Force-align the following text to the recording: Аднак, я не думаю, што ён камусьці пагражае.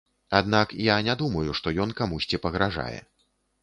Аднак, 0.37 0.73
я 0.87 0.95
не 1.09 1.15
думаю, 1.21 1.51
што 1.61 1.77
ён 1.87 1.97
камусьці 2.03 2.45
пагражае. 2.49 2.99